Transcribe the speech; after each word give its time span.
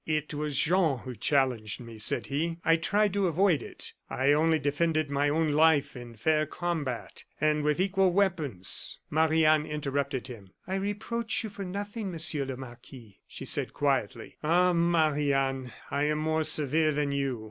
"It 0.07 0.33
was 0.33 0.57
Jean 0.57 0.97
who 0.97 1.13
challenged 1.13 1.79
me," 1.79 1.99
said 1.99 2.25
he; 2.25 2.57
"I 2.65 2.75
tried 2.75 3.13
to 3.13 3.27
avoid 3.27 3.61
it. 3.61 3.93
I 4.09 4.31
only 4.31 4.57
defended 4.57 5.11
my 5.11 5.29
own 5.29 5.51
life 5.51 5.95
in 5.95 6.15
fair 6.15 6.47
combat, 6.47 7.23
and 7.39 7.63
with 7.63 7.79
equal 7.79 8.11
weapons" 8.11 8.97
Marie 9.11 9.45
Anne 9.45 9.67
interrupted 9.67 10.25
him. 10.25 10.53
"I 10.65 10.73
reproach 10.73 11.43
you 11.43 11.51
for 11.51 11.65
nothing, 11.65 12.09
Monsieur 12.09 12.45
le 12.45 12.57
Marquis," 12.57 13.19
she 13.27 13.45
said, 13.45 13.75
quietly. 13.75 14.37
"Ah! 14.43 14.73
Marie 14.73 15.33
Anne, 15.33 15.71
I 15.91 16.05
am 16.05 16.17
more 16.17 16.41
severe 16.45 16.91
than 16.91 17.11
you. 17.11 17.39